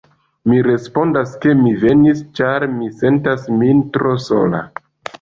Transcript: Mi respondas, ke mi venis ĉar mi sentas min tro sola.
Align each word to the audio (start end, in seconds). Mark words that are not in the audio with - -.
Mi 0.51 0.61
respondas, 0.67 1.35
ke 1.43 1.53
mi 1.61 1.75
venis 1.85 2.25
ĉar 2.41 2.67
mi 2.81 2.91
sentas 3.05 3.49
min 3.63 3.89
tro 4.03 4.19
sola. 4.31 4.69